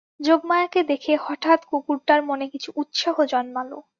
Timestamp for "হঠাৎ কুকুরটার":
1.25-2.21